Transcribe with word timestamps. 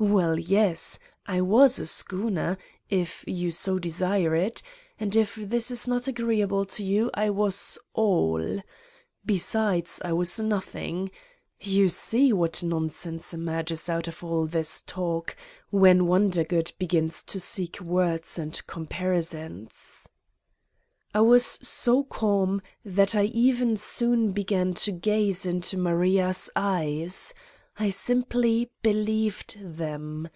Well, 0.00 0.38
yes, 0.38 1.00
I 1.26 1.40
was 1.40 1.80
a 1.80 1.86
schooner, 1.88 2.56
if 2.88 3.24
you 3.26 3.50
so 3.50 3.80
desire 3.80 4.32
it, 4.36 4.62
and 4.96 5.16
if 5.16 5.34
this 5.34 5.72
is 5.72 5.88
not 5.88 6.06
agreeable 6.06 6.64
to 6.66 6.84
you 6.84 7.10
I 7.14 7.30
was 7.30 7.76
All. 7.94 8.62
Besides 9.26 10.00
I 10.04 10.12
was 10.12 10.38
Nothing. 10.38 11.10
You 11.60 11.88
see 11.88 12.32
what 12.32 12.62
nonsense 12.62 13.34
emerges 13.34 13.88
out 13.88 14.06
of 14.06 14.22
all 14.22 14.46
this 14.46 14.82
talk 14.82 15.34
when 15.70 16.06
Wondergood 16.06 16.70
begins 16.78 17.24
to 17.24 17.40
seek 17.40 17.80
words 17.80 18.38
and 18.38 18.52
compari 18.68 19.24
sons. 19.24 20.08
I 21.12 21.22
was 21.22 21.44
so 21.44 22.04
calm 22.04 22.62
that 22.84 23.16
I 23.16 23.24
even 23.24 23.76
soon 23.76 24.30
began 24.30 24.74
to 24.74 24.92
gaze 24.92 25.44
into 25.44 25.76
Maria's 25.76 26.48
eyes: 26.54 27.34
I 27.80 27.90
simply 27.90 28.72
believed 28.82 29.56
them. 29.62 30.26